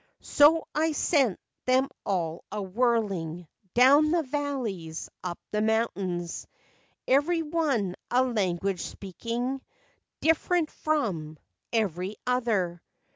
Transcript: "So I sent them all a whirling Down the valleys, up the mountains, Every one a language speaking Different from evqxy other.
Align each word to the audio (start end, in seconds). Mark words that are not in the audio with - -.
"So 0.21 0.65
I 0.73 0.93
sent 0.93 1.39
them 1.65 1.87
all 2.07 2.43
a 2.51 2.59
whirling 2.59 3.47
Down 3.75 4.09
the 4.09 4.23
valleys, 4.23 5.11
up 5.23 5.37
the 5.51 5.61
mountains, 5.61 6.47
Every 7.07 7.43
one 7.43 7.95
a 8.09 8.23
language 8.23 8.81
speaking 8.81 9.61
Different 10.19 10.71
from 10.71 11.37
evqxy 11.71 12.15
other. 12.25 12.81